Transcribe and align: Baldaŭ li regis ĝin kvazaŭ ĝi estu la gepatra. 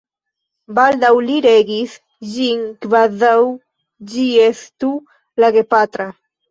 Baldaŭ 0.79 1.11
li 1.25 1.35
regis 1.47 1.93
ĝin 2.31 2.65
kvazaŭ 2.87 3.37
ĝi 4.15 4.27
estu 4.51 4.95
la 5.45 5.57
gepatra. 5.61 6.15